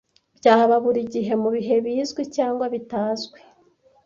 byaba 0.37 0.75
buri 0.85 1.01
gihe 1.13 1.33
mu 1.41 1.49
bihe 1.55 1.75
bizwi 1.85 2.21
cg 2.35 2.57
bitazwi 2.73 3.39